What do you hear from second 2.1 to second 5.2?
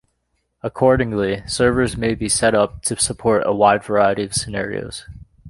be set up to support a wide variety of scenarios.